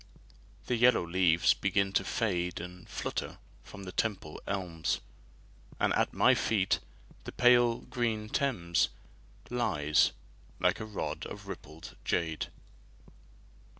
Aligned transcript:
The 0.65 0.75
yellow 0.77 1.05
leaves 1.05 1.53
begin 1.53 1.93
to 1.93 2.03
fade 2.03 2.59
And 2.59 2.89
flutter 2.89 3.37
from 3.61 3.83
the 3.83 3.91
Temple 3.91 4.41
elms, 4.47 4.99
And 5.79 5.93
at 5.93 6.11
my 6.11 6.33
feet 6.33 6.79
the 7.25 7.31
pale 7.31 7.81
green 7.81 8.27
Thames 8.27 8.89
Lies 9.51 10.11
like 10.59 10.79
a 10.79 10.85
rod 10.85 11.27
of 11.27 11.47
rippled 11.47 11.95
jade. 12.03 12.47